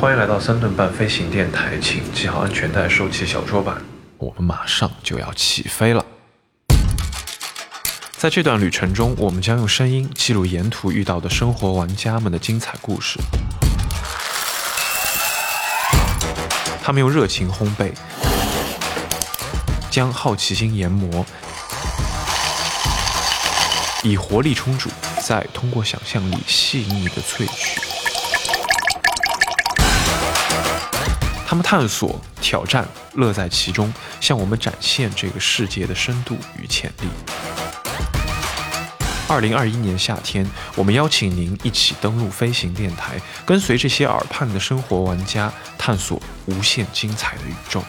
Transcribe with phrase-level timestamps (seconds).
[0.00, 3.82] 欢迎来到三顿半飞行电台，请系好安全带，收起小桌板，
[4.18, 6.06] 我们马上就要起飞了。
[8.16, 13.18] 在这段旅程中，我们将用声音记录沿途遇到的生活玩家们的精彩故事。
[16.80, 17.92] 他们用热情烘焙，
[19.90, 21.26] 将好奇心研磨，
[24.04, 24.88] 以活力充足，
[25.26, 27.80] 再通过想象力细腻的萃取。
[31.48, 37.08] 他们探索、挑战，乐在其中，向我们展现这个世界的深度与潜力。
[39.26, 47.82] 二零二一年夏天，我们邀请您一起登录飞行电台，跟随这些耳畔的生活玩家，探索无限精彩的宇宙。